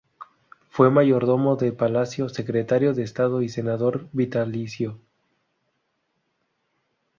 [0.71, 4.99] Fue mayordomo de Palacio, secretario de Estado y senador vitalicio.